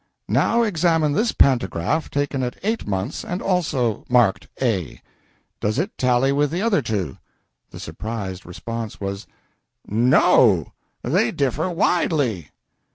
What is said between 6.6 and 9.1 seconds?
other two?" The surprised response